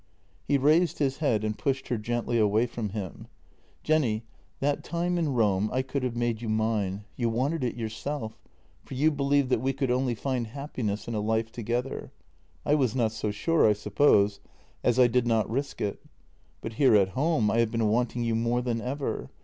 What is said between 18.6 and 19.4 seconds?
than ever.